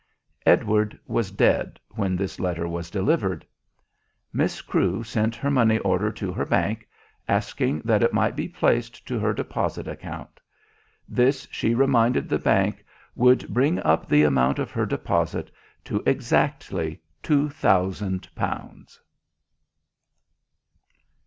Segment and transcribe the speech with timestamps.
[0.47, 3.45] Edward was dead when this letter was delivered.
[4.33, 6.87] Miss Crewe sent her money order to her bank,
[7.27, 10.39] asking that it might be placed to her deposit account.
[11.07, 12.83] This she reminded the bank,
[13.13, 15.51] would bring up the amount of her deposit
[15.83, 18.99] to exactly two thousand pounds.